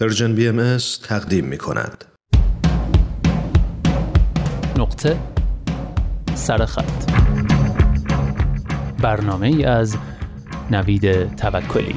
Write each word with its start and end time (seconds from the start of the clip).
پرژن 0.00 0.34
بی 0.34 0.48
ام 0.48 0.76
تقدیم 1.02 1.44
می 1.44 1.58
کند. 1.58 2.04
نقطه 4.78 5.18
سرخط 6.34 7.10
برنامه 9.02 9.46
ای 9.46 9.64
از 9.64 9.96
نوید 10.70 11.36
توکلی 11.36 11.94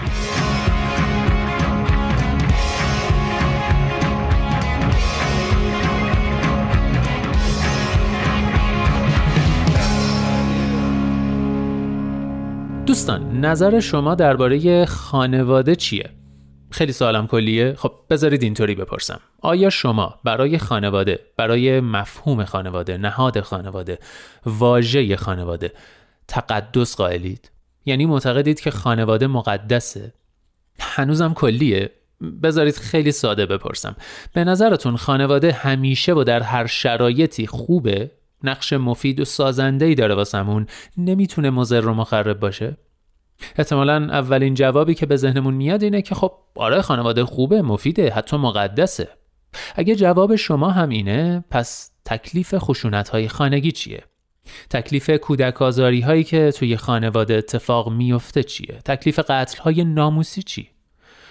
دوستان 12.85 13.45
نظر 13.45 13.79
شما 13.79 14.15
درباره 14.15 14.85
خانواده 14.85 15.75
چیه؟ 15.75 16.20
خیلی 16.71 16.91
سوالم 16.91 17.27
کلیه. 17.27 17.73
خب 17.77 17.93
بذارید 18.09 18.43
اینطوری 18.43 18.75
بپرسم. 18.75 19.19
آیا 19.41 19.69
شما 19.69 20.19
برای 20.23 20.57
خانواده 20.57 21.19
برای 21.37 21.79
مفهوم 21.79 22.45
خانواده 22.45 22.97
نهاد 22.97 23.41
خانواده 23.41 23.99
واژه 24.45 25.15
خانواده 25.15 25.71
تقدس 26.27 26.95
قائلید؟ 26.95 27.51
یعنی 27.85 28.05
معتقدید 28.05 28.59
که 28.59 28.71
خانواده 28.71 29.27
مقدسه؟ 29.27 30.13
هنوزم 30.79 31.33
کلیه. 31.33 31.91
بذارید 32.43 32.75
خیلی 32.75 33.11
ساده 33.11 33.45
بپرسم. 33.45 33.95
به 34.33 34.43
نظرتون 34.43 34.97
خانواده 34.97 35.51
همیشه 35.51 36.13
و 36.13 36.23
در 36.23 36.41
هر 36.41 36.65
شرایطی 36.67 37.47
خوبه؟ 37.47 38.11
نقش 38.43 38.73
مفید 38.73 39.19
و 39.19 39.25
سازنده 39.25 39.93
داره 39.93 40.15
واسمون. 40.15 40.67
نمی‌تونه 40.97 41.49
مضر 41.49 41.87
و 41.87 41.93
مخرب 41.93 42.39
باشه؟ 42.39 42.77
احتمالا 43.57 43.95
اولین 43.95 44.53
جوابی 44.53 44.95
که 44.95 45.05
به 45.05 45.15
ذهنمون 45.15 45.53
میاد 45.53 45.83
اینه 45.83 46.01
که 46.01 46.15
خب 46.15 46.31
آره 46.55 46.81
خانواده 46.81 47.25
خوبه 47.25 47.61
مفیده 47.61 48.09
حتی 48.09 48.37
مقدسه. 48.37 49.09
اگه 49.75 49.95
جواب 49.95 50.35
شما 50.35 50.69
هم 50.69 50.89
اینه 50.89 51.43
پس 51.51 51.91
تکلیف 52.05 52.55
خشونت 52.57 53.09
های 53.09 53.27
خانگی 53.27 53.71
چیه؟ 53.71 54.03
تکلیف 54.69 55.09
کودک 55.09 55.61
آزاری 55.61 56.01
هایی 56.01 56.23
که 56.23 56.51
توی 56.51 56.77
خانواده 56.77 57.33
اتفاق 57.33 57.89
میفته 57.89 58.43
چیه؟ 58.43 58.79
تکلیف 58.85 59.19
قتل 59.19 59.61
های 59.61 59.83
ناموسی 59.83 60.43
چی؟ 60.43 60.69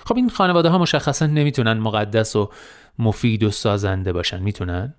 خب 0.04 0.16
این 0.16 0.28
خانواده 0.28 0.68
ها 0.68 0.78
مشخصا 0.78 1.26
نمی‌تونن 1.26 1.72
مقدس 1.72 2.36
و 2.36 2.50
مفید 2.98 3.42
و 3.42 3.50
سازنده 3.50 4.12
باشن 4.12 4.42
می‌تونن؟ 4.42 4.94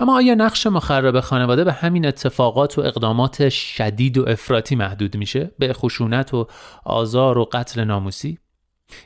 اما 0.00 0.16
آیا 0.16 0.34
نقش 0.34 0.66
مخرب 0.66 1.20
خانواده 1.20 1.64
به 1.64 1.72
همین 1.72 2.06
اتفاقات 2.06 2.78
و 2.78 2.80
اقدامات 2.80 3.48
شدید 3.48 4.18
و 4.18 4.28
افراطی 4.28 4.76
محدود 4.76 5.16
میشه؟ 5.16 5.50
به 5.58 5.72
خشونت 5.72 6.34
و 6.34 6.46
آزار 6.84 7.38
و 7.38 7.48
قتل 7.52 7.84
ناموسی؟ 7.84 8.38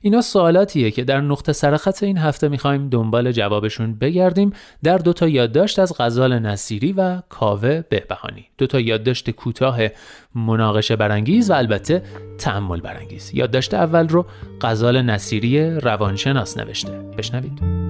اینا 0.00 0.20
سوالاتیه 0.20 0.90
که 0.90 1.04
در 1.04 1.20
نقطه 1.20 1.52
سرخط 1.52 2.02
این 2.02 2.18
هفته 2.18 2.48
می‌خوایم 2.48 2.88
دنبال 2.88 3.32
جوابشون 3.32 3.94
بگردیم. 3.94 4.52
در 4.82 4.98
دو 4.98 5.12
تا 5.12 5.28
یادداشت 5.28 5.78
از 5.78 5.92
غزال 5.98 6.38
نصیری 6.38 6.92
و 6.92 7.20
کاوه 7.28 7.80
بهبهانی. 7.80 8.46
دو 8.58 8.66
تا 8.66 8.80
یادداشت 8.80 9.30
کوتاه 9.30 9.78
مناقشه 10.34 10.96
برانگیز 10.96 11.50
و 11.50 11.54
البته 11.54 12.02
تأمل 12.38 12.80
برانگیز. 12.80 13.30
یادداشت 13.34 13.74
اول 13.74 14.08
رو 14.08 14.26
غزال 14.60 15.02
نصیری 15.02 15.70
روانشناس 15.70 16.58
نوشته. 16.58 16.92
بشنوید. 16.92 17.81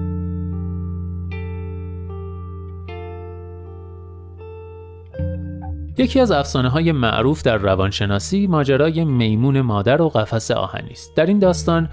یکی 5.97 6.19
از 6.19 6.31
افسانه 6.31 6.69
های 6.69 6.91
معروف 6.91 7.41
در 7.41 7.57
روانشناسی 7.57 8.47
ماجرای 8.47 9.05
میمون 9.05 9.61
مادر 9.61 10.01
و 10.01 10.09
قفس 10.09 10.51
آهنی 10.51 10.91
است. 10.91 11.15
در 11.15 11.25
این 11.25 11.39
داستان 11.39 11.89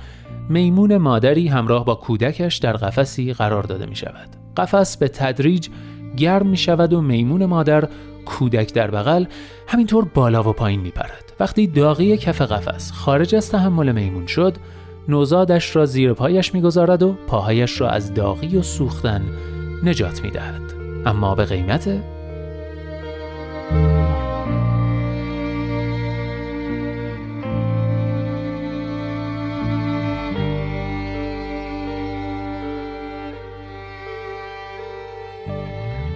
میمون 0.49 0.97
مادری 0.97 1.49
همراه 1.49 1.85
با 1.85 1.95
کودکش 1.95 2.57
در 2.57 2.73
قفسی 2.73 3.33
قرار 3.33 3.63
داده 3.63 3.87
می 3.87 3.97
شود. 3.97 4.29
قفس 4.57 4.97
به 4.97 5.09
تدریج 5.09 5.69
گرم 6.17 6.47
می 6.47 6.57
شود 6.57 6.93
و 6.93 7.01
میمون 7.01 7.45
مادر 7.47 7.89
کودک 8.27 8.75
در 8.75 8.91
بغل 8.91 9.25
همینطور 9.69 10.05
بالا 10.05 10.49
و 10.49 10.53
پایین 10.53 10.81
می 10.81 10.91
پرد. 10.91 11.33
وقتی 11.41 11.67
داغی 11.67 12.17
کف 12.17 12.43
قفس 12.43 12.93
خارج 12.93 13.35
از 13.35 13.51
تحمل 13.51 13.93
میمون 13.93 14.27
شد 14.27 14.57
نوزادش 15.09 15.77
را 15.77 15.87
زیر 15.87 16.13
پایش 16.13 16.55
می‌گذارد 16.55 17.03
و 17.03 17.17
پاهایش 17.27 17.81
را 17.81 17.91
از 17.91 18.15
داغی 18.15 18.57
و 18.57 18.63
سوختن 18.63 19.23
نجات 19.85 20.23
می 20.23 20.31
دهد. 20.31 20.63
اما 21.07 21.35
به 21.35 21.45
قیمت 21.45 21.89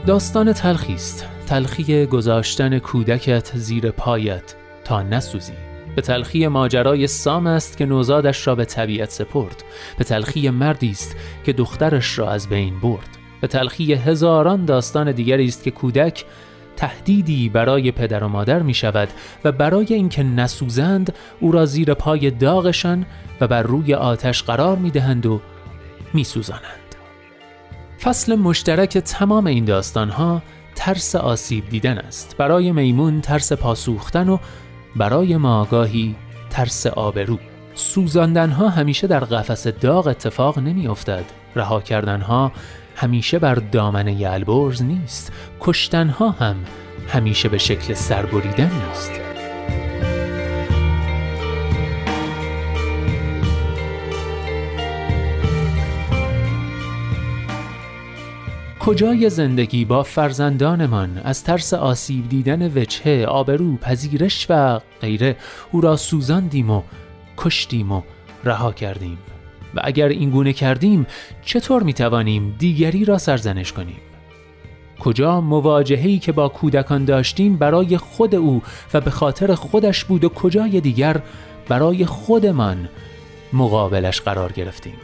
داستان 0.06 0.52
تلخی 0.52 0.94
است. 0.94 1.26
تلخی 1.46 2.06
گذاشتن 2.06 2.78
کودکت 2.78 3.56
زیر 3.56 3.90
پایت 3.90 4.54
تا 4.84 5.02
نسوزی. 5.02 5.52
به 5.96 6.02
تلخی 6.02 6.46
ماجرای 6.46 7.06
سام 7.06 7.46
است 7.46 7.76
که 7.76 7.86
نوزادش 7.86 8.46
را 8.46 8.54
به 8.54 8.64
طبیعت 8.64 9.10
سپرد. 9.10 9.64
به 9.98 10.04
تلخی 10.04 10.50
مردی 10.50 10.90
است 10.90 11.16
که 11.44 11.52
دخترش 11.52 12.18
را 12.18 12.30
از 12.30 12.48
بین 12.48 12.80
برد. 12.80 13.08
به 13.40 13.46
تلخی 13.46 13.94
هزاران 13.94 14.64
داستان 14.64 15.12
دیگری 15.12 15.46
است 15.46 15.62
که 15.62 15.70
کودک 15.70 16.24
تهدیدی 16.76 17.48
برای 17.48 17.90
پدر 17.90 18.24
و 18.24 18.28
مادر 18.28 18.62
می 18.62 18.74
شود 18.74 19.08
و 19.44 19.52
برای 19.52 19.86
اینکه 19.90 20.22
نسوزند 20.22 21.14
او 21.40 21.52
را 21.52 21.66
زیر 21.66 21.94
پای 21.94 22.30
داغشان 22.30 23.06
و 23.40 23.48
بر 23.48 23.62
روی 23.62 23.94
آتش 23.94 24.42
قرار 24.42 24.76
می 24.76 24.90
دهند 24.90 25.26
و 25.26 25.40
می 26.14 26.24
سوزانند. 26.24 26.83
فصل 28.04 28.34
مشترک 28.34 28.98
تمام 28.98 29.46
این 29.46 29.64
داستان 29.64 30.10
ها 30.10 30.42
ترس 30.74 31.16
آسیب 31.16 31.68
دیدن 31.68 31.98
است. 31.98 32.36
برای 32.36 32.72
میمون 32.72 33.20
ترس 33.20 33.52
پاسوختن 33.52 34.28
و 34.28 34.38
برای 34.96 35.36
ماگاهی 35.36 36.14
ترس 36.50 36.86
آبرو. 36.86 37.38
سوزاندن 37.74 38.50
ها 38.50 38.68
همیشه 38.68 39.06
در 39.06 39.20
قفس 39.20 39.66
داغ 39.66 40.06
اتفاق 40.06 40.58
نمی 40.58 40.86
افتد 40.86 41.24
رها 41.56 41.80
کردن 41.80 42.20
ها 42.20 42.52
همیشه 42.96 43.38
بر 43.38 43.54
دامنه 43.54 44.30
البرز 44.30 44.82
نیست. 44.82 45.32
کشتن 45.60 46.08
ها 46.08 46.30
هم 46.30 46.56
همیشه 47.08 47.48
به 47.48 47.58
شکل 47.58 47.94
سربریدن 47.94 48.70
نیست 48.88 49.23
کجای 58.86 59.30
زندگی 59.30 59.84
با 59.84 60.02
فرزندانمان؟ 60.02 61.20
از 61.24 61.44
ترس 61.44 61.74
آسیب 61.74 62.28
دیدن 62.28 62.78
وجهه، 62.78 63.26
آبرو، 63.26 63.76
پذیرش 63.76 64.46
و 64.50 64.80
غیره. 65.00 65.36
او 65.72 65.80
را 65.80 65.96
سوزاندیم 65.96 66.70
و 66.70 66.82
کشتیم 67.36 67.92
و 67.92 68.02
رها 68.44 68.72
کردیم. 68.72 69.18
و 69.74 69.80
اگر 69.84 70.08
این 70.08 70.30
گونه 70.30 70.52
کردیم 70.52 71.06
چطور 71.42 71.82
می 71.82 71.92
توانیم 71.92 72.56
دیگری 72.58 73.04
را 73.04 73.18
سرزنش 73.18 73.72
کنیم؟ 73.72 74.00
کجا 75.00 75.40
مواجههی 75.40 76.18
که 76.18 76.32
با 76.32 76.48
کودکان 76.48 77.04
داشتیم 77.04 77.56
برای 77.56 77.96
خود 77.96 78.34
او 78.34 78.62
و 78.94 79.00
به 79.00 79.10
خاطر 79.10 79.54
خودش 79.54 80.04
بود 80.04 80.24
و 80.24 80.28
کجای 80.28 80.80
دیگر 80.80 81.22
برای 81.68 82.06
خودمان 82.06 82.88
مقابلش 83.52 84.20
قرار 84.20 84.52
گرفتیم؟ 84.52 84.94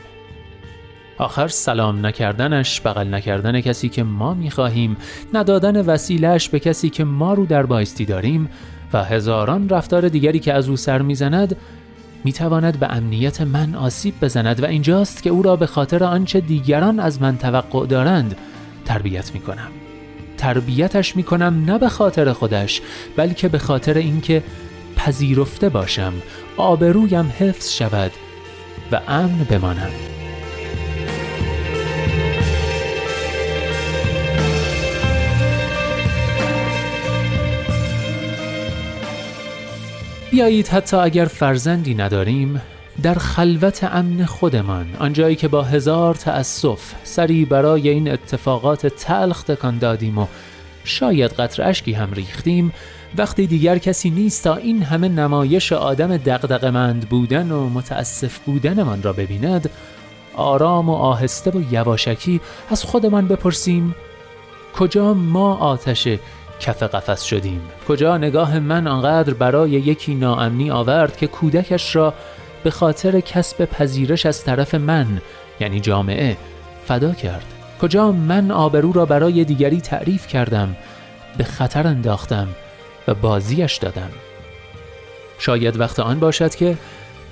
آخر 1.21 1.49
سلام 1.49 2.07
نکردنش 2.07 2.81
بغل 2.81 3.15
نکردن 3.15 3.61
کسی 3.61 3.89
که 3.89 4.03
ما 4.03 4.35
می‌خواهیم 4.35 4.97
ندادن 5.35 5.87
وسیلهش 5.87 6.49
به 6.49 6.61
کسی 6.61 6.91
که 6.91 7.05
ما 7.05 7.35
رو 7.35 7.47
در 7.47 7.67
بایستی 7.67 8.05
داریم 8.05 8.49
و 8.93 9.05
هزاران 9.05 9.69
رفتار 9.69 10.09
دیگری 10.09 10.39
که 10.39 10.53
از 10.53 10.69
او 10.69 10.77
سر 10.77 11.03
می‌زند 11.03 11.57
می 12.25 12.33
تواند 12.33 12.79
به 12.79 12.93
امنیت 12.93 13.41
من 13.41 13.75
آسیب 13.75 14.15
بزند 14.21 14.63
و 14.63 14.67
اینجاست 14.67 15.23
که 15.23 15.31
او 15.31 15.43
را 15.43 15.57
به 15.57 15.67
خاطر 15.67 16.05
آنچه 16.05 16.41
دیگران 16.41 17.01
از 17.01 17.23
من 17.23 17.39
توقع 17.39 17.87
دارند 17.87 18.37
تربیت 18.85 19.35
می 19.35 19.41
کنم. 19.41 19.71
تربیتش 20.39 21.17
می 21.17 21.23
کنم 21.23 21.65
نه 21.67 21.79
به 21.79 21.89
خاطر 21.89 22.33
خودش 22.33 22.81
بلکه 23.17 23.49
به 23.49 23.59
خاطر 23.59 23.95
اینکه 23.95 24.43
پذیرفته 24.97 25.69
باشم 25.69 26.13
آبرویم 26.57 27.33
حفظ 27.39 27.71
شود 27.71 28.11
و 28.93 29.01
امن 29.09 29.47
بمانم 29.51 30.20
بیایید 40.31 40.69
حتی 40.69 40.97
اگر 40.97 41.25
فرزندی 41.25 41.95
نداریم 41.95 42.63
در 43.03 43.15
خلوت 43.15 43.85
امن 43.85 44.25
خودمان 44.25 44.87
آنجایی 44.99 45.37
که 45.37 45.49
با 45.49 45.63
هزار 45.63 46.15
تأسف 46.15 46.95
سری 47.05 47.45
برای 47.45 47.89
این 47.89 48.11
اتفاقات 48.11 48.87
تلخ 48.87 49.43
تکان 49.43 49.79
دادیم 49.79 50.19
و 50.19 50.27
شاید 50.85 51.31
قطر 51.31 51.69
اشکی 51.69 51.93
هم 51.93 52.13
ریختیم 52.13 52.73
وقتی 53.17 53.47
دیگر 53.47 53.79
کسی 53.79 54.11
نیست 54.11 54.45
تا 54.45 54.57
این 54.57 54.83
همه 54.83 55.09
نمایش 55.09 55.73
آدم 55.73 56.17
دقدقمند 56.17 57.09
بودن 57.09 57.51
و 57.51 57.69
متاسف 57.69 58.39
بودنمان 58.39 59.03
را 59.03 59.13
ببیند 59.13 59.71
آرام 60.37 60.89
و 60.89 60.95
آهسته 60.95 61.51
و 61.51 61.73
یواشکی 61.73 62.41
از 62.71 62.85
خودمان 62.85 63.29
بپرسیم 63.29 63.95
کجا 64.75 65.15
ما 65.15 65.55
آتش 65.55 66.09
کف 66.61 66.83
قفس 66.83 67.23
شدیم. 67.23 67.61
کجا 67.89 68.19
نگاه 68.19 68.59
من 68.59 68.87
آنقدر 68.87 69.35
برای 69.35 69.71
یکی 69.71 70.15
ناامنی 70.15 70.71
آورد 70.71 71.17
که 71.17 71.27
کودکش 71.27 71.97
را 71.97 72.15
به 72.65 72.71
خاطر 72.71 73.21
کسب 73.21 73.65
پذیرش 73.65 74.27
از 74.27 74.45
طرف 74.45 74.75
من 74.75 75.07
یعنی 75.61 75.81
جامعه 75.81 76.37
فدا 76.87 77.13
کرد. 77.13 77.45
کجا 77.83 78.13
من 78.13 78.51
آبرو 78.51 78.93
را 78.93 79.07
برای 79.07 79.45
دیگری 79.45 79.81
تعریف 79.81 80.27
کردم 80.27 80.77
به 81.39 81.45
خطر 81.45 81.87
انداختم 81.87 82.49
و 83.09 83.15
بازیش 83.15 83.77
دادم. 83.77 84.11
شاید 85.39 85.81
وقت 85.81 86.01
آن 86.01 86.21
باشد 86.21 86.55
که 86.55 86.77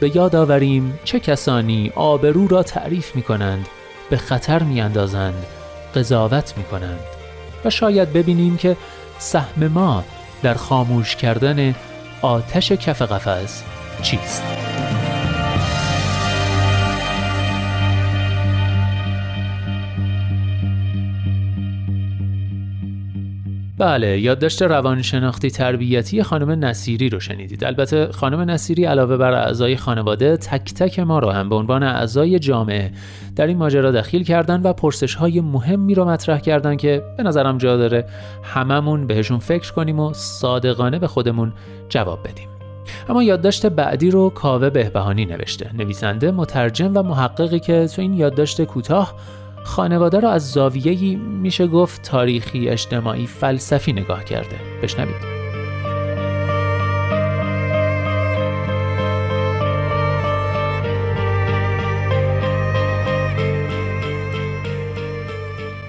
به 0.01 0.17
یاد 0.17 0.37
آوریم 0.37 0.99
چه 1.05 1.21
کسانی 1.21 1.93
آبرو 1.95 2.49
را 2.49 2.63
تعریف 2.63 3.17
می 3.17 3.23
کنند 3.23 3.69
به 4.11 4.17
خطر 4.17 4.63
می 4.63 4.81
اندازند 4.81 5.47
قضاوت 5.95 6.55
می 6.57 6.65
کنند 6.65 7.01
و 7.65 7.71
شاید 7.71 8.13
ببینیم 8.13 8.57
که 8.57 8.77
سهم 9.19 9.67
ما 9.69 10.05
در 10.43 10.55
خاموش 10.55 11.17
کردن 11.17 11.75
آتش 12.23 12.73
کف 12.73 13.03
قفس 13.03 13.63
چیست؟ 14.03 14.68
بله 23.79 24.21
یادداشت 24.21 24.63
روانشناختی 24.63 25.51
تربیتی 25.51 26.23
خانم 26.23 26.65
نصیری 26.65 27.09
رو 27.09 27.21
شنیدید. 27.21 27.65
البته 27.65 28.09
خانم 28.13 28.41
نصیری 28.51 28.85
علاوه 28.85 29.17
بر 29.17 29.33
اعضای 29.33 29.77
خانواده 29.77 30.37
تک 30.37 30.75
تک 30.75 30.99
ما 30.99 31.19
رو 31.19 31.31
هم 31.31 31.49
به 31.49 31.55
عنوان 31.55 31.83
اعضای 31.83 32.39
جامعه 32.39 32.91
در 33.37 33.47
این 33.47 33.57
ماجرا 33.57 33.91
دخیل 33.91 34.25
کردن 34.25 34.63
و 34.63 34.73
پرسش 34.73 35.15
های 35.15 35.41
مهمی 35.41 35.95
رو 35.95 36.05
مطرح 36.05 36.39
کردن 36.39 36.77
که 36.77 37.03
به 37.17 37.23
نظرم 37.23 37.59
جا 37.59 37.77
داره 37.77 38.05
هممون 38.43 39.07
بهشون 39.07 39.39
فکر 39.39 39.73
کنیم 39.73 40.01
و 40.01 40.13
صادقانه 40.13 40.99
به 40.99 41.07
خودمون 41.07 41.53
جواب 41.89 42.19
بدیم. 42.29 42.49
اما 43.09 43.23
یادداشت 43.23 43.67
بعدی 43.67 44.11
رو 44.11 44.31
کاوه 44.31 44.71
بهبهانی 44.71 45.27
نوشته. 45.27 45.71
نویسنده 45.77 46.31
مترجم 46.31 46.93
و 46.97 47.03
محققی 47.03 47.61
که 47.61 47.87
تو 47.87 48.03
این 48.03 48.15
یادداشت 48.15 48.65
کوتاه 48.65 49.15
خانواده 49.65 50.21
را 50.21 50.31
از 50.31 50.53
زاویه‌ای 50.53 51.17
میشه 51.17 51.67
گفت 51.67 52.03
تاریخی 52.03 52.69
اجتماعی 52.69 53.27
فلسفی 53.27 53.93
نگاه 53.93 54.25
کرده. 54.25 54.57
بشنوید. 54.83 55.39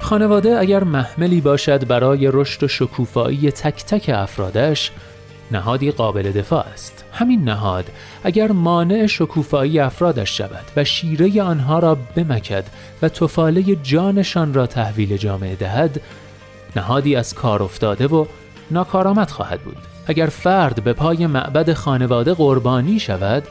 خانواده 0.10 0.60
اگر 0.60 0.84
محملی 0.84 1.42
باشد 1.42 1.88
برای 1.88 2.30
رشد 2.34 2.64
و 2.64 2.68
شکوفایی 2.68 3.52
تک 3.52 3.86
تک 3.86 4.10
افرادش 4.14 4.92
نهادی 5.52 5.92
قابل 5.92 6.32
دفاع 6.32 6.66
است. 6.74 7.06
همین 7.14 7.44
نهاد 7.44 7.86
اگر 8.24 8.52
مانع 8.52 9.08
شکوفایی 9.08 9.80
افرادش 9.80 10.38
شود 10.38 10.66
و 10.76 10.84
شیره 10.84 11.42
آنها 11.42 11.80
را 11.80 11.96
بمکد 12.16 12.64
و 13.02 13.10
تفاله 13.10 13.76
جانشان 13.76 14.54
را 14.54 14.68
تحویل 14.68 15.18
جامعه 15.18 15.56
دهد 15.56 16.02
نهادی 16.76 17.16
از 17.16 17.34
کار 17.34 17.64
افتاده 17.64 18.08
و 18.08 18.26
ناکارآمد 18.72 19.30
خواهد 19.30 19.62
بود. 19.62 19.78
اگر 20.08 20.26
فرد 20.26 20.84
به 20.84 20.94
پای 20.94 21.28
معبد 21.28 21.74
خانواده 21.74 22.34
قربانی 22.34 23.00
شود 23.00 23.44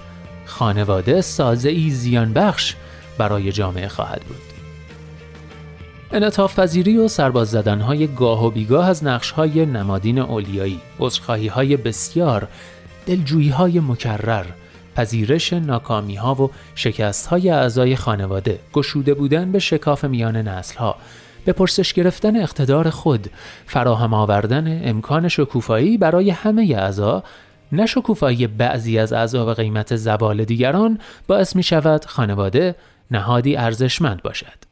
خانواده 0.44 1.21
سازه 1.21 1.69
ای 1.69 1.91
زیان 1.91 2.33
بخش 2.33 2.75
برای 3.19 3.53
جامعه 3.53 3.89
خواهد 3.89 4.21
بود. 4.21 4.57
انعطاف 6.12 6.58
پذیری 6.58 6.96
و 6.96 7.08
سرباز 7.08 7.50
زدنهای 7.50 8.06
گاه 8.06 8.46
و 8.46 8.50
بیگاه 8.50 8.88
از 8.88 9.05
نقشهای 9.05 9.66
نمادین 9.66 10.19
اولیایی، 10.19 10.81
عذرخواهی 10.99 11.46
های 11.46 11.76
بسیار، 11.76 12.49
دلجویی 13.06 13.49
های 13.49 13.81
مکرر، 13.81 14.44
پذیرش 14.96 15.52
ناکامی 15.52 16.14
ها 16.14 16.34
و 16.34 16.50
شکست 16.75 17.26
های 17.26 17.50
اعضای 17.50 17.96
خانواده، 17.96 18.58
گشوده 18.72 19.14
بودن 19.14 19.52
به 19.52 19.58
شکاف 19.58 20.05
میان 20.05 20.37
نسل 20.37 20.78
ها، 20.78 20.96
به 21.44 21.52
پرسش 21.52 21.93
گرفتن 21.93 22.37
اقتدار 22.37 22.90
خود، 22.90 23.31
فراهم 23.66 24.14
آوردن 24.14 24.88
امکان 24.88 25.28
شکوفایی 25.28 25.99
برای 25.99 26.31
همه 26.31 26.75
اعضا، 26.76 27.25
نه 27.72 27.87
شکوفایی 27.87 28.46
بعضی 28.46 28.99
از 28.99 29.12
اعضا 29.12 29.46
و 29.46 29.50
قیمت 29.50 29.96
زوال 29.96 30.44
دیگران 30.44 30.99
باعث 31.26 31.56
می 31.56 31.62
شود 31.62 32.05
خانواده 32.05 32.75
نهادی 33.10 33.56
ارزشمند 33.56 34.22
باشد. 34.22 34.68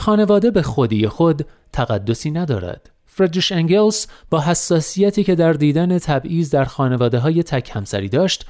خانواده 0.00 0.50
به 0.50 0.62
خودی 0.62 1.08
خود 1.08 1.46
تقدسی 1.72 2.30
ندارد. 2.30 2.90
فردریش 3.06 3.52
انگلز 3.52 4.06
با 4.30 4.40
حساسیتی 4.40 5.24
که 5.24 5.34
در 5.34 5.52
دیدن 5.52 5.98
تبعیض 5.98 6.50
در 6.50 6.64
خانواده 6.64 7.18
های 7.18 7.42
تک 7.42 7.70
همسری 7.74 8.08
داشت 8.08 8.46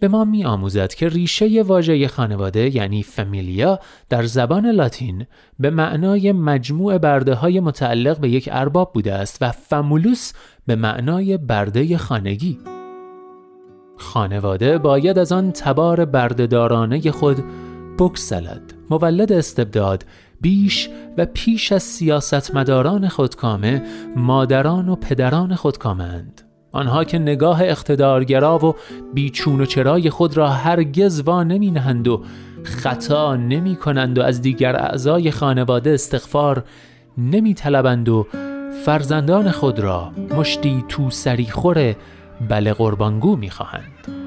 به 0.00 0.08
ما 0.08 0.24
می 0.24 0.44
آموزد 0.44 0.94
که 0.94 1.08
ریشه 1.08 1.62
واژه 1.62 2.08
خانواده 2.08 2.76
یعنی 2.76 3.02
فامیلیا 3.02 3.78
در 4.08 4.24
زبان 4.24 4.66
لاتین 4.66 5.26
به 5.58 5.70
معنای 5.70 6.32
مجموع 6.32 6.98
برده 6.98 7.34
های 7.34 7.60
متعلق 7.60 8.18
به 8.18 8.28
یک 8.28 8.48
ارباب 8.52 8.92
بوده 8.92 9.14
است 9.14 9.38
و 9.40 9.50
فامولوس 9.50 10.32
به 10.66 10.76
معنای 10.76 11.36
برده 11.36 11.98
خانگی 11.98 12.58
خانواده 13.96 14.78
باید 14.78 15.18
از 15.18 15.32
آن 15.32 15.52
تبار 15.52 16.04
بردهدارانه 16.04 17.10
خود 17.10 17.44
بکسلد 17.98 18.74
مولد 18.90 19.32
استبداد 19.32 20.04
بیش 20.42 20.88
و 21.18 21.26
پیش 21.26 21.72
از 21.72 21.82
سیاستمداران 21.82 23.08
خودکامه 23.08 23.82
مادران 24.16 24.88
و 24.88 24.96
پدران 24.96 25.54
خودکامند 25.54 26.42
آنها 26.72 27.04
که 27.04 27.18
نگاه 27.18 27.62
اقتدارگرا 27.62 28.66
و 28.66 28.74
بیچون 29.14 29.60
و 29.60 29.64
چرای 29.64 30.10
خود 30.10 30.36
را 30.36 30.48
هرگز 30.48 31.20
وا 31.20 31.42
نمی 31.42 31.70
نهند 31.70 32.08
و 32.08 32.22
خطا 32.64 33.36
نمی 33.36 33.76
کنند 33.76 34.18
و 34.18 34.22
از 34.22 34.42
دیگر 34.42 34.76
اعضای 34.76 35.30
خانواده 35.30 35.90
استغفار 35.90 36.64
نمی 37.18 37.54
طلبند 37.54 38.08
و 38.08 38.26
فرزندان 38.84 39.50
خود 39.50 39.80
را 39.80 40.12
مشتی 40.38 40.84
تو 40.88 41.10
سریخور 41.10 41.94
بله 42.48 42.72
قربانگو 42.72 43.36
می 43.36 43.50
خواهند. 43.50 44.21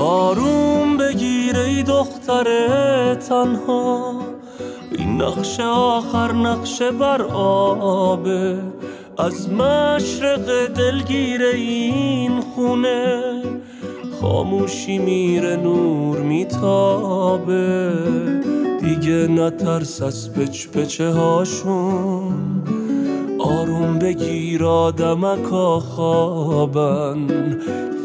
آروم 0.00 0.96
بگیر 0.96 1.56
ای 1.56 1.82
دختر 1.82 2.44
تنها. 3.14 4.20
این 4.98 5.22
نقش 5.22 5.60
آخر 5.60 6.32
نقش 6.32 6.82
بر 6.82 7.22
آبه. 7.22 8.58
از 9.18 9.52
مشرق 9.52 10.66
دلگیر 10.66 11.42
این 11.42 12.40
خونه 12.40 13.22
خاموشی 14.20 14.98
میره 14.98 15.56
نور 15.56 16.18
میتابه. 16.18 17.92
دیگه 18.80 19.26
نترس 19.28 20.02
از 20.02 20.32
پچ 20.32 20.68
پچه 20.68 21.10
هاشون 21.10 22.34
آروم 23.40 23.98
بگیر 23.98 24.64
آدمکا 24.64 25.80
خوابن 25.80 27.26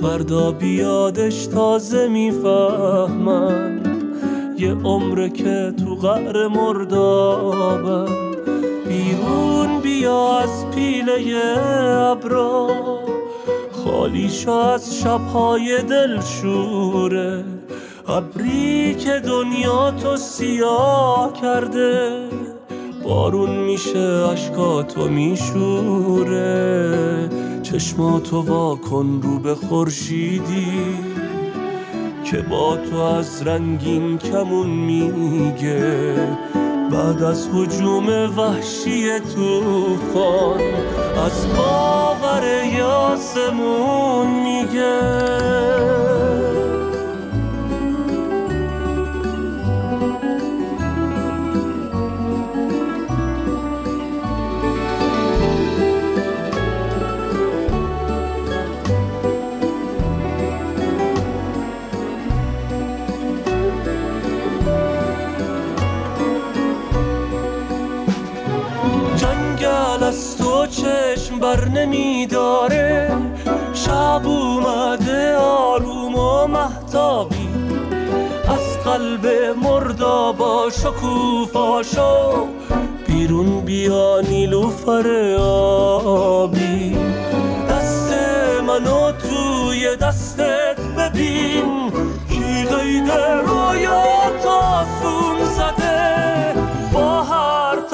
فردا 0.02 0.52
بیادش 0.52 1.46
تازه 1.46 2.08
می‌فهمن 2.08 3.82
یه 4.58 4.74
عمره 4.84 5.30
که 5.30 5.74
تو 5.86 5.96
غر 5.96 6.48
مردابن. 6.48 8.06
بیرون 8.88 9.80
بیا 9.84 10.38
از 10.38 10.70
پیله 10.76 11.58
ابرا 12.12 12.68
خالی 13.84 14.30
از 14.74 14.96
شبهای 14.96 15.82
دلشوره. 15.82 17.44
ابری 18.08 18.96
که 18.96 19.20
دنیا 19.20 19.92
تو 19.92 20.18
سیاه 20.18 21.34
کرده. 21.42 22.20
بارون 23.06 23.56
میشه 23.56 24.00
اشکاتو 24.00 25.10
میشوره. 25.10 26.46
چشماتو 27.64 28.42
وا 28.42 28.76
کن 28.76 29.20
رو 29.24 29.40
به 29.40 29.56
خورشیدی 29.56 30.98
که 32.24 32.38
با 32.38 32.78
تو 32.78 32.98
از 32.98 33.48
رنگین 33.48 34.18
کمون 34.18 34.70
میگه. 34.70 36.16
بعد 36.92 37.24
از 37.24 37.50
حجوم 37.54 38.10
وحشی 38.38 39.20
توفان 39.20 40.62
از 41.26 41.48
باور 41.58 42.44
یاسمون 42.78 44.28
میگه. 44.44 46.15
بر 71.46 71.68
نمیداره. 71.68 73.12
شب 73.74 74.22
اومده 74.26 75.36
آروم 75.38 76.16
و 76.16 76.48
محتابی 76.48 77.50
از 78.48 78.80
قلب 78.86 79.28
مردا 79.64 80.32
با 80.32 80.70
شکوفاشو 80.70 82.48
بیرون 83.08 83.62
بیا 83.62 84.22
نیلوفر 84.30 85.36
آبی 85.40 86.98
دست 87.70 88.14
منو 88.68 89.12
توی 89.12 89.96
دستت 89.96 90.80
ببین. 90.98 91.92
کی 92.30 92.66
آسون 94.48 95.38
زده 95.38 95.45
با 95.45 95.45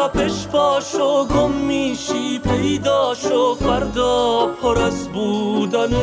هر 0.02 0.08
تپش 0.08 0.48
باشو 0.48 1.26
گم 1.26 1.52
میشی 1.52 2.40
پیداشو 2.40 3.56
فردا 3.56 4.48
پر 4.62 4.80
از 4.80 5.08
بودنه. 5.08 5.98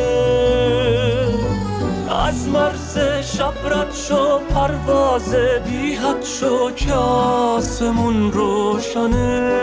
از 2.27 2.49
مرز 2.49 2.99
شب 3.23 3.55
رد 3.65 3.95
شو 3.95 4.39
پرواز 4.39 5.35
بی 5.35 5.95
حد 5.95 6.25
شو 6.25 6.71
که 6.71 6.93
آسمون 6.95 8.33
روشنه. 8.33 9.59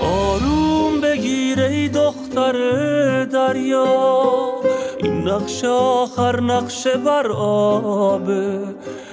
آروم 0.00 1.00
بگیر 1.00 1.60
ای 1.60 1.88
دختر 1.88 3.24
دریا 3.24 3.86
این 4.98 5.28
نقش 5.28 5.64
آخر 5.64 6.40
نقش 6.40 6.86
بر 6.86 7.26
آبه 7.32 8.60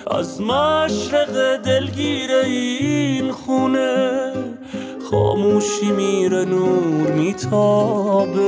از 0.07 0.41
مشرق 0.41 1.55
دلگیر 1.55 2.31
این 2.31 3.31
خونه 3.31 4.33
خاموشی 5.11 5.91
میره 5.91 6.45
نور 6.45 7.11
میتابه. 7.11 8.43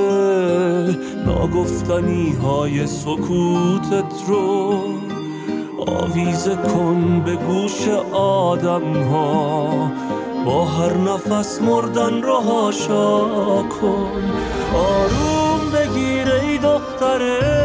ناگفتنی 1.25 2.31
های 2.43 2.87
سکوتت 2.87 4.13
رو 4.27 4.79
آویزه 5.87 6.55
کن 6.55 7.21
به 7.25 7.35
گوش 7.35 7.87
آدم 8.13 8.93
ها 9.03 9.91
با 10.45 10.65
هر 10.65 10.93
نفس 10.93 11.61
مردن 11.61 12.21
رو 12.21 12.35
هاشا 12.35 13.19
کن. 13.63 14.33
آروم 14.75 15.71
بگیر 15.71 16.31
ای 16.31 16.57
دختر 16.57 17.64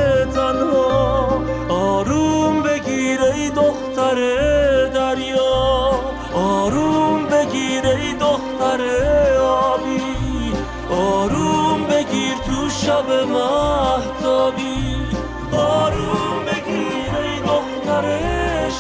شب 13.00 13.10
محتابی 13.10 15.06
آروم 15.52 16.44
بگیر 16.46 17.14
ای 17.22 17.40
دختر 17.40 18.04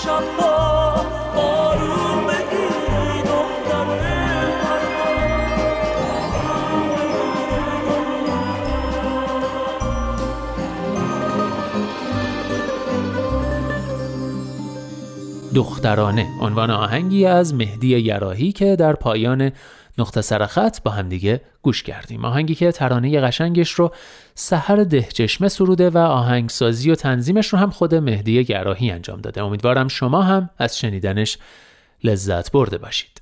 شبا. 0.04 0.56
آروم 1.36 2.26
بگیر 2.26 2.90
ای 3.00 3.22
دختر 3.22 3.86
دخترانه. 15.54 16.26
عنوان 16.40 16.70
آهنگی 16.70 17.26
از 17.26 17.54
مهدی 17.54 17.98
یراهی 17.98 18.52
که 18.52 18.76
در 18.76 18.92
پایان 18.92 19.52
نقطه 19.98 20.20
سرخط 20.20 20.82
با 20.82 20.90
همدیگه 20.90 21.40
گوش 21.62 21.82
کردیم. 21.82 22.24
آهنگی 22.24 22.54
که 22.54 22.72
ترانه 22.72 23.20
قشنگش 23.20 23.70
رو 23.70 23.92
سحر 24.34 24.76
دهچشمه 24.84 25.48
سروده 25.48 25.90
و 25.90 25.98
آهنگسازی 25.98 26.90
و 26.90 26.94
تنظیمش 26.94 27.48
رو 27.48 27.58
هم 27.58 27.70
خود 27.70 27.94
مهدی 27.94 28.44
گراهی 28.44 28.90
انجام 28.90 29.20
داده. 29.20 29.42
امیدوارم 29.42 29.88
شما 29.88 30.22
هم 30.22 30.50
از 30.58 30.78
شنیدنش 30.78 31.38
لذت 32.04 32.52
برده 32.52 32.78
باشید. 32.78 33.19